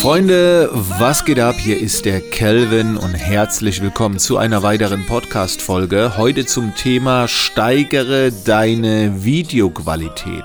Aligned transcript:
Freunde, 0.00 0.70
was 0.72 1.24
geht 1.24 1.40
ab? 1.40 1.56
Hier 1.58 1.80
ist 1.80 2.04
der 2.04 2.20
Kelvin 2.20 2.96
und 2.96 3.14
herzlich 3.14 3.82
willkommen 3.82 4.20
zu 4.20 4.36
einer 4.36 4.62
weiteren 4.62 5.04
Podcast-Folge. 5.06 6.16
Heute 6.16 6.46
zum 6.46 6.76
Thema 6.76 7.26
Steigere 7.26 8.30
deine 8.30 9.24
Videoqualität. 9.24 10.44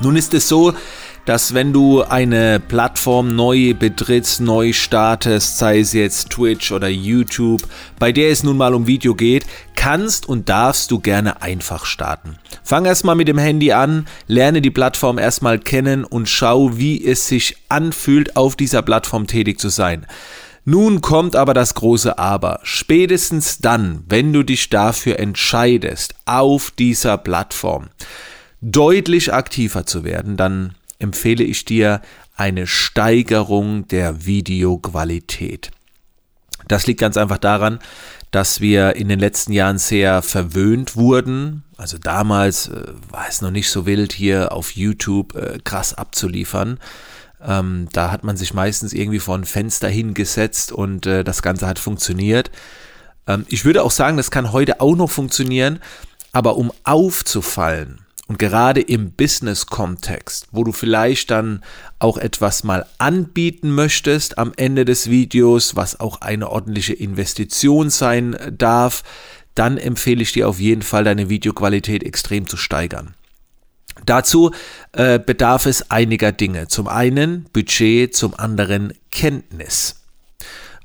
Nun 0.00 0.16
ist 0.16 0.34
es 0.34 0.48
so, 0.48 0.72
dass 1.30 1.54
wenn 1.54 1.72
du 1.72 2.02
eine 2.02 2.58
Plattform 2.58 3.36
neu 3.36 3.72
betrittst, 3.72 4.40
neu 4.40 4.72
startest, 4.72 5.58
sei 5.58 5.78
es 5.78 5.92
jetzt 5.92 6.30
Twitch 6.30 6.72
oder 6.72 6.88
YouTube, 6.88 7.62
bei 8.00 8.10
der 8.10 8.30
es 8.30 8.42
nun 8.42 8.56
mal 8.56 8.74
um 8.74 8.88
Video 8.88 9.14
geht, 9.14 9.46
kannst 9.76 10.28
und 10.28 10.48
darfst 10.48 10.90
du 10.90 10.98
gerne 10.98 11.40
einfach 11.40 11.84
starten. 11.84 12.36
Fang 12.64 12.84
erstmal 12.84 13.14
mit 13.14 13.28
dem 13.28 13.38
Handy 13.38 13.70
an, 13.70 14.08
lerne 14.26 14.60
die 14.60 14.72
Plattform 14.72 15.18
erstmal 15.18 15.60
kennen 15.60 16.02
und 16.02 16.28
schau, 16.28 16.76
wie 16.78 17.06
es 17.06 17.28
sich 17.28 17.58
anfühlt, 17.68 18.34
auf 18.34 18.56
dieser 18.56 18.82
Plattform 18.82 19.28
tätig 19.28 19.60
zu 19.60 19.68
sein. 19.68 20.06
Nun 20.64 21.00
kommt 21.00 21.36
aber 21.36 21.54
das 21.54 21.76
große 21.76 22.18
Aber. 22.18 22.58
Spätestens 22.64 23.58
dann, 23.58 24.02
wenn 24.08 24.32
du 24.32 24.42
dich 24.42 24.68
dafür 24.68 25.20
entscheidest, 25.20 26.16
auf 26.24 26.72
dieser 26.72 27.18
Plattform 27.18 27.86
deutlich 28.60 29.32
aktiver 29.32 29.86
zu 29.86 30.02
werden, 30.02 30.36
dann 30.36 30.74
empfehle 31.00 31.44
ich 31.44 31.64
dir 31.64 32.00
eine 32.36 32.66
Steigerung 32.66 33.88
der 33.88 34.24
Videoqualität. 34.24 35.70
Das 36.68 36.86
liegt 36.86 37.00
ganz 37.00 37.16
einfach 37.16 37.38
daran, 37.38 37.80
dass 38.30 38.60
wir 38.60 38.94
in 38.94 39.08
den 39.08 39.18
letzten 39.18 39.52
Jahren 39.52 39.78
sehr 39.78 40.22
verwöhnt 40.22 40.94
wurden. 40.94 41.64
Also 41.76 41.98
damals 41.98 42.68
äh, 42.68 42.84
war 43.10 43.26
es 43.28 43.42
noch 43.42 43.50
nicht 43.50 43.68
so 43.68 43.86
wild, 43.86 44.12
hier 44.12 44.52
auf 44.52 44.76
YouTube 44.76 45.34
äh, 45.34 45.58
krass 45.64 45.94
abzuliefern. 45.94 46.78
Ähm, 47.42 47.88
da 47.92 48.10
hat 48.12 48.22
man 48.22 48.36
sich 48.36 48.54
meistens 48.54 48.92
irgendwie 48.92 49.18
vor 49.18 49.36
ein 49.36 49.44
Fenster 49.44 49.88
hingesetzt 49.88 50.72
und 50.72 51.06
äh, 51.06 51.24
das 51.24 51.42
Ganze 51.42 51.66
hat 51.66 51.78
funktioniert. 51.78 52.50
Ähm, 53.26 53.46
ich 53.48 53.64
würde 53.64 53.82
auch 53.82 53.90
sagen, 53.90 54.16
das 54.16 54.30
kann 54.30 54.52
heute 54.52 54.80
auch 54.80 54.94
noch 54.94 55.10
funktionieren, 55.10 55.80
aber 56.32 56.56
um 56.56 56.72
aufzufallen, 56.84 58.00
und 58.30 58.38
gerade 58.38 58.80
im 58.80 59.10
Business-Kontext, 59.10 60.46
wo 60.52 60.62
du 60.62 60.70
vielleicht 60.70 61.32
dann 61.32 61.64
auch 61.98 62.16
etwas 62.16 62.62
mal 62.62 62.86
anbieten 62.98 63.74
möchtest 63.74 64.38
am 64.38 64.52
Ende 64.56 64.84
des 64.84 65.10
Videos, 65.10 65.74
was 65.74 65.98
auch 65.98 66.20
eine 66.20 66.48
ordentliche 66.48 66.92
Investition 66.92 67.90
sein 67.90 68.36
darf, 68.56 69.02
dann 69.56 69.78
empfehle 69.78 70.22
ich 70.22 70.30
dir 70.30 70.48
auf 70.48 70.60
jeden 70.60 70.82
Fall, 70.82 71.02
deine 71.02 71.28
Videoqualität 71.28 72.04
extrem 72.04 72.46
zu 72.46 72.56
steigern. 72.56 73.14
Dazu 74.06 74.52
äh, 74.92 75.18
bedarf 75.18 75.66
es 75.66 75.90
einiger 75.90 76.30
Dinge. 76.30 76.68
Zum 76.68 76.86
einen 76.86 77.46
Budget, 77.52 78.14
zum 78.14 78.34
anderen 78.34 78.92
Kenntnis. 79.10 80.04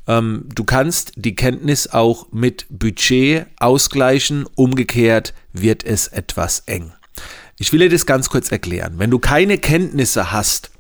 Ähm, 0.08 0.50
du 0.52 0.64
kannst 0.64 1.12
die 1.16 1.36
Kenntnis 1.36 1.86
auch 1.86 2.26
mit 2.32 2.66
Budget 2.72 3.46
ausgleichen, 3.60 4.48
umgekehrt 4.56 5.36
wird 5.54 5.84
es 5.84 6.08
etwas 6.08 6.64
eng. 6.66 6.92
Ich 7.58 7.72
will 7.72 7.80
dir 7.80 7.90
das 7.90 8.06
ganz 8.06 8.30
kurz 8.30 8.52
erklären. 8.52 8.96
Wenn 8.98 9.12
du 9.12 9.20
keine 9.20 9.58
Kenntnisse 9.58 10.32
hast 10.32 10.72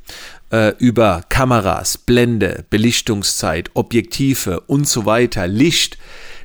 äh, 0.51 0.73
über 0.77 1.23
Kameras, 1.29 1.97
Blende, 1.97 2.65
Belichtungszeit, 2.69 3.71
Objektive 3.73 4.61
und 4.61 4.87
so 4.87 5.05
weiter, 5.05 5.47
Licht, 5.47 5.97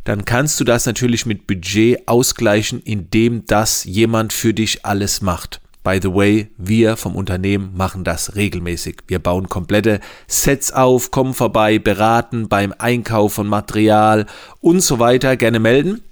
dann 0.05 0.25
kannst 0.25 0.59
du 0.61 0.65
das 0.65 0.87
natürlich 0.87 1.27
mit 1.27 1.47
Budget 1.47 2.09
ausgleichen, 2.09 2.81
indem 2.83 3.45
das 3.47 3.85
jemand 3.85 4.33
für 4.33 4.55
dich 4.55 4.85
alles 4.85 5.21
macht. 5.21 5.61
By 5.83 5.99
the 6.03 6.15
way, 6.15 6.49
wir 6.59 6.97
vom 6.97 7.17
Unternehmen 7.17 7.75
machen 7.75 8.05
das 8.05 8.37
regelmäßig. 8.37 8.99
Wir 9.07 9.19
bauen 9.19 9.49
komplette 9.49 10.01
Sets 10.27 10.73
auf, 10.73 11.11
kommen 11.11 11.33
vorbei, 11.33 11.79
beraten 11.79 12.49
beim 12.49 12.75
Einkauf 12.77 13.35
von 13.35 13.47
Material 13.47 14.27
und 14.61 14.81
so 14.81 14.99
weiter. 14.99 15.37
Gerne 15.37 15.59
melden. 15.59 16.03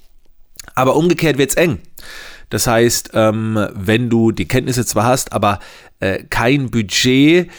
Aber 0.75 0.97
umgekehrt 0.97 1.36
wird's 1.36 1.55
eng. 1.55 1.81
Das 2.51 2.67
heißt, 2.67 3.11
ähm, 3.14 3.69
wenn 3.75 4.09
du 4.11 4.33
die 4.33 4.48
Kenntnisse 4.48 4.86
zwar 4.86 5.05
hast, 5.05 5.33
aber 5.33 5.61
äh, 6.01 6.25
kein 6.25 6.70
Budget, 6.70 7.51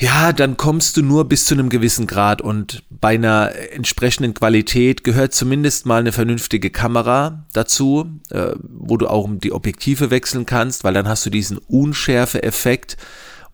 ja, 0.00 0.32
dann 0.32 0.56
kommst 0.56 0.96
du 0.96 1.02
nur 1.02 1.26
bis 1.28 1.44
zu 1.44 1.54
einem 1.54 1.68
gewissen 1.68 2.06
Grad 2.06 2.40
und 2.40 2.82
bei 2.88 3.14
einer 3.14 3.52
entsprechenden 3.72 4.32
Qualität 4.32 5.04
gehört 5.04 5.34
zumindest 5.34 5.84
mal 5.84 6.00
eine 6.00 6.12
vernünftige 6.12 6.70
Kamera 6.70 7.44
dazu, 7.52 8.06
äh, 8.30 8.52
wo 8.62 8.96
du 8.96 9.08
auch 9.08 9.28
die 9.30 9.52
Objektive 9.52 10.10
wechseln 10.10 10.46
kannst, 10.46 10.84
weil 10.84 10.94
dann 10.94 11.06
hast 11.06 11.26
du 11.26 11.30
diesen 11.30 11.58
Unschärfe-Effekt 11.58 12.96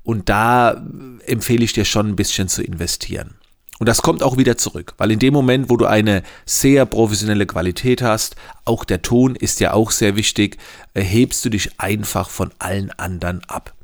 und 0.04 0.28
da 0.28 0.86
empfehle 1.26 1.64
ich 1.64 1.72
dir 1.72 1.84
schon 1.84 2.06
ein 2.06 2.16
bisschen 2.16 2.46
zu 2.46 2.62
investieren. 2.62 3.35
Und 3.78 3.86
das 3.88 4.02
kommt 4.02 4.22
auch 4.22 4.38
wieder 4.38 4.56
zurück, 4.56 4.94
weil 4.96 5.10
in 5.10 5.18
dem 5.18 5.34
Moment, 5.34 5.68
wo 5.68 5.76
du 5.76 5.86
eine 5.86 6.22
sehr 6.46 6.86
professionelle 6.86 7.46
Qualität 7.46 8.00
hast, 8.00 8.36
auch 8.64 8.84
der 8.84 9.02
Ton 9.02 9.36
ist 9.36 9.60
ja 9.60 9.74
auch 9.74 9.90
sehr 9.90 10.16
wichtig, 10.16 10.56
hebst 10.94 11.44
du 11.44 11.50
dich 11.50 11.78
einfach 11.78 12.30
von 12.30 12.52
allen 12.58 12.90
anderen 12.92 13.42
ab. 13.44 13.74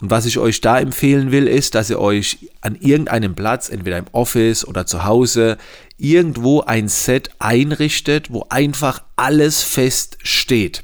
Und 0.00 0.10
was 0.10 0.26
ich 0.26 0.38
euch 0.38 0.60
da 0.60 0.78
empfehlen 0.78 1.30
will, 1.30 1.46
ist, 1.46 1.74
dass 1.74 1.90
ihr 1.90 2.00
euch 2.00 2.50
an 2.60 2.76
irgendeinem 2.76 3.34
Platz, 3.34 3.68
entweder 3.68 3.98
im 3.98 4.06
Office 4.12 4.66
oder 4.66 4.86
zu 4.86 5.04
Hause, 5.04 5.56
irgendwo 5.96 6.60
ein 6.60 6.88
Set 6.88 7.30
einrichtet, 7.38 8.32
wo 8.32 8.46
einfach 8.50 9.02
alles 9.16 9.62
fest 9.62 10.18
steht. 10.22 10.82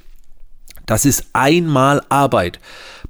Das 0.87 1.05
ist 1.05 1.27
einmal 1.33 2.03
Arbeit. 2.09 2.59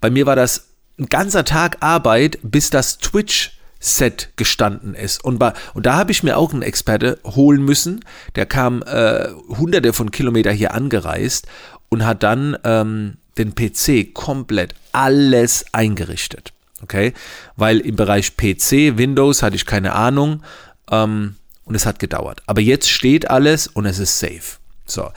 Bei 0.00 0.10
mir 0.10 0.26
war 0.26 0.36
das 0.36 0.68
ein 0.98 1.06
ganzer 1.06 1.44
Tag 1.44 1.78
Arbeit, 1.80 2.38
bis 2.42 2.70
das 2.70 2.98
Twitch 2.98 3.59
Set 3.80 4.28
gestanden 4.36 4.94
ist. 4.94 5.24
Und, 5.24 5.38
bei, 5.38 5.54
und 5.74 5.86
da 5.86 5.96
habe 5.96 6.12
ich 6.12 6.22
mir 6.22 6.36
auch 6.36 6.52
einen 6.52 6.62
Experte 6.62 7.18
holen 7.24 7.64
müssen. 7.64 8.04
Der 8.36 8.46
kam 8.46 8.82
äh, 8.82 9.28
hunderte 9.48 9.92
von 9.92 10.10
Kilometern 10.10 10.54
hier 10.54 10.74
angereist 10.74 11.46
und 11.88 12.04
hat 12.04 12.22
dann 12.22 12.56
ähm, 12.62 13.16
den 13.38 13.54
PC 13.54 14.12
komplett 14.14 14.74
alles 14.92 15.64
eingerichtet. 15.72 16.52
Okay? 16.82 17.14
Weil 17.56 17.80
im 17.80 17.96
Bereich 17.96 18.36
PC, 18.36 18.98
Windows 18.98 19.42
hatte 19.42 19.56
ich 19.56 19.66
keine 19.66 19.94
Ahnung 19.94 20.42
ähm, 20.90 21.36
und 21.64 21.74
es 21.74 21.86
hat 21.86 21.98
gedauert. 21.98 22.42
Aber 22.46 22.60
jetzt 22.60 22.90
steht 22.90 23.30
alles 23.30 23.66
und 23.66 23.86
es 23.86 23.98
ist 23.98 24.18
safe. 24.18 24.58
So. 24.84 25.10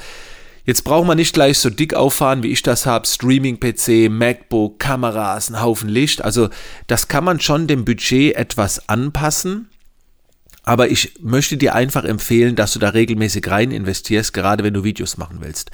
Jetzt 0.66 0.84
braucht 0.84 1.07
man 1.07 1.18
nicht 1.18 1.34
gleich 1.34 1.59
so 1.59 1.69
dick 1.69 1.94
auffahren, 1.94 2.41
wie 2.41 2.51
ich 2.51 2.62
das 2.62 2.85
habe. 2.85 3.06
Streaming-PC, 3.06 4.09
MacBook, 4.09 4.79
Kameras, 4.79 5.50
ein 5.50 5.62
Haufen 5.62 5.90
Licht. 5.90 6.24
Also 6.24 6.50
das 6.88 7.09
kann 7.09 7.25
man 7.25 7.41
schon 7.41 7.68
dem 7.68 7.84
Budget 7.84 8.35
etwas 8.35 8.88
anpassen. 8.88 9.69
Aber 10.66 10.88
ich 10.88 11.16
möchte 11.19 11.57
dir 11.57 11.75
einfach 11.75 12.06
empfehlen, 12.06 12.56
dass 12.56 12.72
du 12.72 12.79
da 12.79 12.90
regelmäßig 12.90 13.52
rein 13.52 13.72
investierst, 13.72 14.31
gerade 14.31 14.63
wenn 14.63 14.73
du 14.73 14.85
Videos 14.85 15.18
machen 15.18 15.40
willst. 15.41 15.72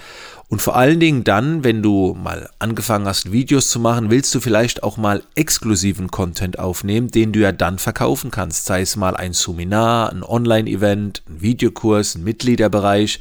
Und 0.47 0.63
vor 0.63 0.75
allen 0.75 0.99
Dingen 0.99 1.23
dann, 1.23 1.63
wenn 1.63 1.83
du 1.83 2.17
mal 2.19 2.49
angefangen 2.57 3.05
hast, 3.05 3.31
Videos 3.31 3.69
zu 3.69 3.79
machen, 3.79 4.09
willst 4.09 4.33
du 4.33 4.39
vielleicht 4.39 4.81
auch 4.81 4.97
mal 4.97 5.21
exklusiven 5.35 6.09
Content 6.09 6.57
aufnehmen, 6.57 7.09
den 7.09 7.31
du 7.31 7.39
ja 7.39 7.51
dann 7.51 7.77
verkaufen 7.77 8.31
kannst. 8.31 8.65
Sei 8.65 8.81
es 8.81 8.95
mal 8.95 9.15
ein 9.15 9.33
Seminar, 9.33 10.11
ein 10.11 10.23
Online-Event, 10.23 11.21
ein 11.29 11.41
Videokurs, 11.41 12.15
ein 12.15 12.23
Mitgliederbereich 12.23 13.19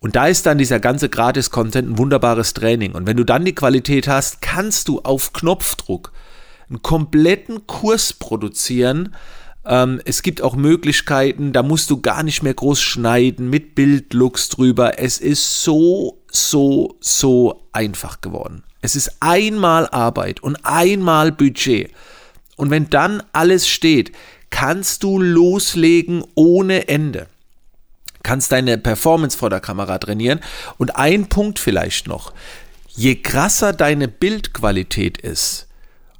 und 0.00 0.14
da 0.14 0.28
ist 0.28 0.46
dann 0.46 0.58
dieser 0.58 0.78
ganze 0.78 1.08
Gratis-Content 1.08 1.90
ein 1.90 1.98
wunderbares 1.98 2.54
Training. 2.54 2.92
Und 2.92 3.06
wenn 3.06 3.16
du 3.16 3.24
dann 3.24 3.44
die 3.44 3.54
Qualität 3.54 4.06
hast, 4.06 4.40
kannst 4.40 4.88
du 4.88 5.00
auf 5.00 5.32
Knopfdruck 5.32 6.12
einen 6.68 6.82
kompletten 6.82 7.66
Kurs 7.66 8.12
produzieren. 8.12 9.14
Ähm, 9.66 10.00
es 10.04 10.22
gibt 10.22 10.40
auch 10.40 10.54
Möglichkeiten, 10.54 11.52
da 11.52 11.64
musst 11.64 11.90
du 11.90 12.00
gar 12.00 12.22
nicht 12.22 12.42
mehr 12.44 12.54
groß 12.54 12.80
schneiden, 12.80 13.50
mit 13.50 13.74
Bildlooks 13.74 14.50
drüber. 14.50 15.00
Es 15.00 15.18
ist 15.18 15.64
so, 15.64 16.18
so, 16.30 16.96
so 17.00 17.64
einfach 17.72 18.20
geworden. 18.20 18.62
Es 18.80 18.94
ist 18.94 19.16
einmal 19.18 19.88
Arbeit 19.88 20.40
und 20.40 20.58
einmal 20.62 21.32
Budget. 21.32 21.90
Und 22.56 22.70
wenn 22.70 22.88
dann 22.88 23.22
alles 23.32 23.68
steht, 23.68 24.12
kannst 24.50 25.02
du 25.02 25.20
loslegen 25.20 26.22
ohne 26.36 26.86
Ende 26.86 27.26
kannst 28.22 28.52
deine 28.52 28.78
Performance 28.78 29.36
vor 29.36 29.50
der 29.50 29.60
Kamera 29.60 29.98
trainieren. 29.98 30.40
Und 30.76 30.96
ein 30.96 31.28
Punkt 31.28 31.58
vielleicht 31.58 32.08
noch. 32.08 32.32
Je 32.88 33.16
krasser 33.16 33.72
deine 33.72 34.08
Bildqualität 34.08 35.18
ist, 35.18 35.68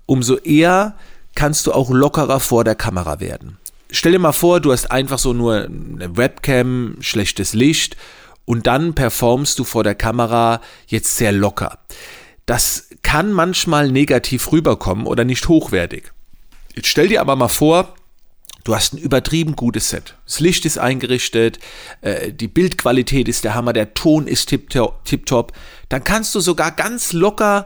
umso 0.07 0.37
eher 0.37 0.95
kannst 1.35 1.67
du 1.67 1.73
auch 1.73 1.91
lockerer 1.91 2.41
vor 2.41 2.65
der 2.65 2.75
Kamera 2.75 3.21
werden. 3.21 3.59
Stell 3.91 4.13
dir 4.13 4.19
mal 4.19 4.33
vor, 4.33 4.61
du 4.61 4.73
hast 4.73 4.91
einfach 4.91 5.19
so 5.19 5.33
nur 5.33 5.65
eine 5.65 6.17
Webcam, 6.17 6.97
schlechtes 7.01 7.55
Licht 7.55 7.97
und 8.45 8.67
dann 8.67 8.95
performst 8.95 9.59
du 9.59 9.65
vor 9.65 9.83
der 9.85 9.95
Kamera 9.95 10.61
jetzt 10.87 11.17
sehr 11.17 11.33
locker. 11.33 11.79
Das 12.47 12.89
kann 13.03 13.33
manchmal 13.33 13.91
negativ 13.91 14.53
rüberkommen 14.53 15.07
oder 15.07 15.25
nicht 15.25 15.49
hochwertig. 15.49 16.13
Jetzt 16.75 16.89
stell 16.89 17.09
dir 17.09 17.21
aber 17.21 17.37
mal 17.37 17.49
vor, 17.49 17.95
Du 18.69 18.77
hast 18.77 18.93
ein 18.93 18.99
übertrieben 18.99 19.57
gutes 19.57 19.89
Set. 19.89 20.15
Das 20.27 20.41
Licht 20.41 20.67
ist 20.67 20.77
eingerichtet, 20.77 21.59
äh, 22.03 22.35
die 22.35 22.49
Bildqualität 22.49 23.27
ist 23.27 23.45
der 23.45 23.55
Hammer, 23.55 23.73
der 23.73 23.95
Ton 23.95 24.27
ist 24.27 24.51
tipptopp. 24.51 25.53
Dann 25.89 26.05
kannst 26.05 26.35
du 26.35 26.41
sogar 26.41 26.73
ganz 26.73 27.15
locker 27.15 27.65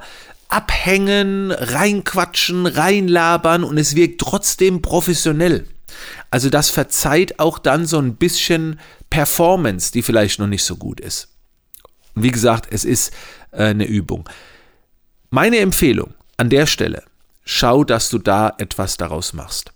abhängen, 0.49 1.51
reinquatschen, 1.51 2.67
reinlabern 2.67 3.65
und 3.65 3.79
es 3.79 3.97
wirkt 3.97 4.21
trotzdem 4.21 4.81
professionell. 4.81 5.67
Also 6.31 6.51
das 6.51 6.71
verzeiht 6.71 7.41
auch 7.41 7.59
dann 7.59 7.85
so 7.85 7.99
ein 7.99 8.15
bisschen 8.15 8.79
Performance, 9.11 9.91
die 9.91 10.03
vielleicht 10.03 10.39
noch 10.39 10.47
nicht 10.47 10.63
so 10.63 10.77
gut 10.77 11.01
ist. 11.01 11.31
Und 12.15 12.23
wie 12.23 12.31
gesagt, 12.31 12.69
es 12.71 12.85
ist 12.85 13.13
äh, 13.51 13.65
eine 13.65 13.87
Übung. 13.87 14.29
Meine 15.31 15.59
Empfehlung 15.59 16.15
an 16.37 16.49
der 16.49 16.67
Stelle, 16.67 17.03
schau, 17.45 17.83
dass 17.83 18.09
du 18.09 18.19
da 18.19 18.55
etwas 18.59 18.99
daraus 18.99 19.33
machst. 19.33 19.73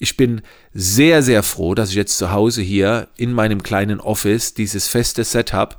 Ich 0.00 0.16
bin 0.16 0.42
sehr, 0.74 1.22
sehr 1.22 1.44
froh, 1.44 1.76
dass 1.76 1.90
ich 1.90 1.94
jetzt 1.94 2.18
zu 2.18 2.32
Hause 2.32 2.62
hier 2.62 3.06
in 3.16 3.32
meinem 3.32 3.62
kleinen 3.62 4.00
Office 4.00 4.54
dieses 4.54 4.88
feste 4.88 5.22
Setup 5.22 5.78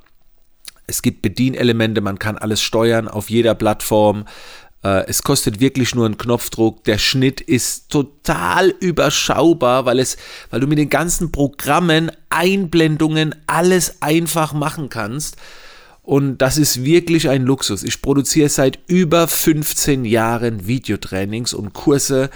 es 0.92 1.02
gibt 1.02 1.22
Bedienelemente, 1.22 2.02
man 2.02 2.20
kann 2.20 2.38
alles 2.38 2.62
steuern 2.62 3.08
auf 3.08 3.30
jeder 3.30 3.56
Plattform. 3.56 4.26
Äh, 4.84 5.08
es 5.08 5.24
kostet 5.24 5.60
wirklich 5.62 5.96
nur 5.96 6.06
einen 6.06 6.18
Knopfdruck. 6.18 6.84
Der 6.84 6.98
Schnitt 6.98 7.40
ist 7.40 7.90
total 7.90 8.70
überschaubar, 8.80 9.86
weil, 9.86 10.00
es, 10.00 10.18
weil 10.50 10.60
du 10.60 10.68
mit 10.68 10.78
den 10.78 10.90
ganzen 10.90 11.32
Programmen, 11.32 12.12
Einblendungen, 12.30 13.36
alles 13.48 14.02
einfach 14.02 14.54
machen 14.54 14.90
kannst. 14.90 15.38
Und 16.04 16.40
das 16.40 16.58
ist 16.58 16.84
wirklich 16.84 17.30
ein 17.30 17.44
Luxus. 17.44 17.84
Ich 17.84 18.02
produziere 18.02 18.50
seit 18.50 18.80
über 18.88 19.28
15 19.30 20.04
Jahren 20.04 20.68
Videotrainings 20.68 21.54
und 21.54 21.74
Kurse. 21.74 22.30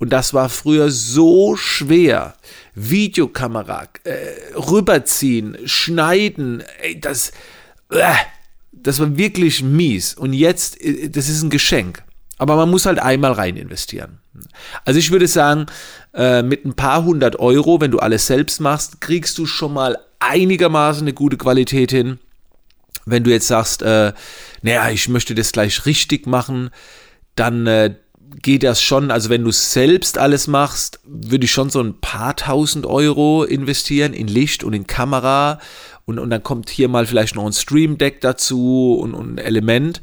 Und 0.00 0.08
das 0.10 0.32
war 0.34 0.48
früher 0.48 0.90
so 0.90 1.56
schwer. 1.56 2.34
Videokamera, 2.74 3.84
äh, 4.04 4.16
rüberziehen, 4.56 5.58
schneiden, 5.66 6.64
ey, 6.80 6.98
das, 6.98 7.32
das 8.72 8.98
war 8.98 9.16
wirklich 9.18 9.62
mies. 9.62 10.14
Und 10.14 10.32
jetzt, 10.32 10.80
äh, 10.80 11.10
das 11.10 11.28
ist 11.28 11.42
ein 11.42 11.50
Geschenk. 11.50 12.02
Aber 12.38 12.56
man 12.56 12.70
muss 12.70 12.86
halt 12.86 12.98
einmal 12.98 13.32
rein 13.32 13.58
investieren. 13.58 14.18
Also 14.86 14.98
ich 14.98 15.10
würde 15.10 15.28
sagen, 15.28 15.66
äh, 16.14 16.42
mit 16.42 16.64
ein 16.64 16.72
paar 16.72 17.04
hundert 17.04 17.38
Euro, 17.38 17.82
wenn 17.82 17.90
du 17.90 17.98
alles 17.98 18.26
selbst 18.26 18.60
machst, 18.60 19.02
kriegst 19.02 19.36
du 19.36 19.44
schon 19.44 19.74
mal 19.74 19.98
einigermaßen 20.18 21.02
eine 21.02 21.12
gute 21.12 21.36
Qualität 21.36 21.90
hin. 21.90 22.18
Wenn 23.04 23.24
du 23.24 23.30
jetzt 23.30 23.48
sagst, 23.48 23.82
äh, 23.82 24.14
naja, 24.62 24.88
ich 24.88 25.10
möchte 25.10 25.34
das 25.34 25.52
gleich 25.52 25.84
richtig 25.84 26.26
machen, 26.26 26.70
dann 27.34 27.66
äh, 27.66 27.94
geht 28.42 28.62
das 28.62 28.82
schon, 28.82 29.10
also 29.10 29.28
wenn 29.28 29.44
du 29.44 29.50
selbst 29.50 30.18
alles 30.18 30.46
machst, 30.46 31.00
würde 31.04 31.44
ich 31.44 31.52
schon 31.52 31.70
so 31.70 31.80
ein 31.80 32.00
paar 32.00 32.36
tausend 32.36 32.86
Euro 32.86 33.44
investieren 33.44 34.12
in 34.12 34.28
Licht 34.28 34.64
und 34.64 34.72
in 34.72 34.86
Kamera 34.86 35.58
und, 36.04 36.18
und 36.18 36.30
dann 36.30 36.42
kommt 36.42 36.70
hier 36.70 36.88
mal 36.88 37.06
vielleicht 37.06 37.34
noch 37.34 37.46
ein 37.46 37.52
Stream 37.52 37.98
Deck 37.98 38.20
dazu 38.20 38.98
und, 39.00 39.14
und 39.14 39.34
ein 39.34 39.38
Element. 39.38 40.00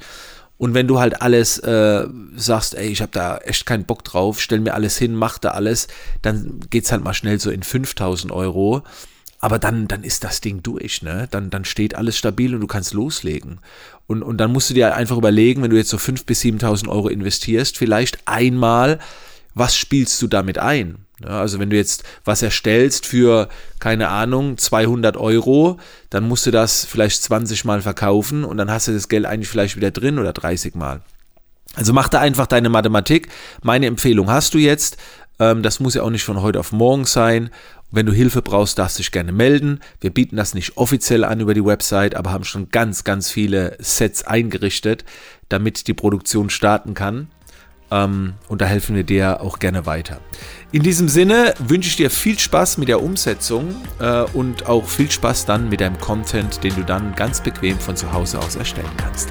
Und 0.57 0.73
wenn 0.73 0.87
du 0.87 0.99
halt 0.99 1.21
alles 1.21 1.59
äh, 1.59 2.07
sagst, 2.35 2.73
ey, 2.75 2.87
ich 2.87 3.01
habe 3.01 3.11
da 3.11 3.37
echt 3.37 3.65
keinen 3.65 3.85
Bock 3.85 4.03
drauf, 4.03 4.41
stell 4.41 4.59
mir 4.59 4.73
alles 4.73 4.97
hin, 4.97 5.13
mach 5.13 5.37
da 5.37 5.51
alles, 5.51 5.87
dann 6.23 6.59
geht 6.69 6.85
es 6.85 6.91
halt 6.91 7.03
mal 7.03 7.13
schnell 7.13 7.39
so 7.39 7.51
in 7.51 7.61
5000 7.61 8.31
Euro. 8.31 8.83
Aber 9.39 9.59
dann, 9.59 9.87
dann 9.87 10.03
ist 10.03 10.23
das 10.23 10.41
Ding 10.41 10.63
durch, 10.63 11.03
ne? 11.03 11.27
Dann, 11.29 11.49
dann 11.49 11.63
steht 11.63 11.95
alles 11.95 12.17
stabil 12.17 12.55
und 12.55 12.61
du 12.61 12.67
kannst 12.67 12.93
loslegen. 12.93 13.59
Und, 14.07 14.23
und 14.23 14.37
dann 14.37 14.51
musst 14.51 14.69
du 14.69 14.73
dir 14.73 14.95
einfach 14.95 15.17
überlegen, 15.17 15.61
wenn 15.61 15.69
du 15.69 15.77
jetzt 15.77 15.89
so 15.89 15.97
5.000 15.97 16.25
bis 16.25 16.41
7.000 16.41 16.87
Euro 16.89 17.07
investierst, 17.09 17.77
vielleicht 17.77 18.19
einmal, 18.25 18.99
was 19.53 19.75
spielst 19.75 20.21
du 20.21 20.27
damit 20.27 20.57
ein? 20.57 21.05
Ja, 21.23 21.39
also 21.39 21.59
wenn 21.59 21.71
du 21.71 21.75
jetzt 21.75 22.03
was 22.25 22.43
erstellst 22.43 23.05
für, 23.05 23.49
keine 23.79 24.09
Ahnung, 24.09 24.57
200 24.57 25.17
Euro, 25.17 25.79
dann 26.09 26.27
musst 26.27 26.45
du 26.45 26.51
das 26.51 26.85
vielleicht 26.85 27.23
20 27.23 27.65
Mal 27.65 27.81
verkaufen 27.81 28.43
und 28.43 28.57
dann 28.57 28.69
hast 28.69 28.87
du 28.87 28.93
das 28.93 29.07
Geld 29.07 29.25
eigentlich 29.25 29.49
vielleicht 29.49 29.75
wieder 29.75 29.89
drin 29.89 30.19
oder 30.19 30.33
30 30.33 30.75
Mal. 30.75 31.01
Also 31.75 31.93
mach 31.93 32.09
da 32.09 32.19
einfach 32.19 32.47
deine 32.47 32.69
Mathematik. 32.69 33.29
Meine 33.61 33.87
Empfehlung 33.87 34.29
hast 34.29 34.53
du 34.53 34.57
jetzt. 34.57 34.97
Ähm, 35.39 35.63
das 35.63 35.79
muss 35.79 35.95
ja 35.95 36.03
auch 36.03 36.09
nicht 36.09 36.23
von 36.23 36.41
heute 36.41 36.59
auf 36.59 36.71
morgen 36.71 37.05
sein. 37.05 37.49
Wenn 37.89 38.05
du 38.05 38.11
Hilfe 38.11 38.41
brauchst, 38.41 38.77
darfst 38.79 38.97
du 38.97 39.01
dich 39.01 39.11
gerne 39.11 39.31
melden. 39.31 39.79
Wir 40.01 40.09
bieten 40.09 40.35
das 40.35 40.53
nicht 40.53 40.75
offiziell 40.75 41.23
an 41.23 41.39
über 41.39 41.53
die 41.53 41.63
Website, 41.63 42.15
aber 42.15 42.31
haben 42.31 42.43
schon 42.43 42.69
ganz, 42.69 43.05
ganz 43.05 43.31
viele 43.31 43.77
Sets 43.79 44.23
eingerichtet, 44.23 45.05
damit 45.47 45.87
die 45.87 45.93
Produktion 45.93 46.49
starten 46.49 46.93
kann. 46.93 47.29
Ähm, 47.89 48.33
und 48.49 48.61
da 48.61 48.65
helfen 48.65 48.95
wir 48.95 49.03
dir 49.03 49.41
auch 49.41 49.59
gerne 49.59 49.85
weiter. 49.85 50.19
In 50.73 50.83
diesem 50.83 51.07
Sinne 51.07 51.53
wünsche 51.59 51.89
ich 51.89 51.95
dir 51.95 52.09
viel 52.09 52.37
Spaß 52.37 52.77
mit 52.77 52.89
der 52.89 53.01
Umsetzung 53.01 53.73
äh, 53.99 54.23
und 54.33 54.67
auch 54.67 54.85
viel 54.85 55.09
Spaß 55.09 55.45
dann 55.45 55.69
mit 55.69 55.79
deinem 55.79 55.97
Content, 55.99 56.63
den 56.65 56.75
du 56.75 56.83
dann 56.83 57.15
ganz 57.15 57.41
bequem 57.41 57.79
von 57.79 57.95
zu 57.95 58.11
Hause 58.11 58.39
aus 58.39 58.57
erstellen 58.57 58.91
kannst. 58.97 59.29